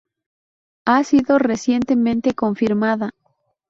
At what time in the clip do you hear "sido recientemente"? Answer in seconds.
1.03-2.33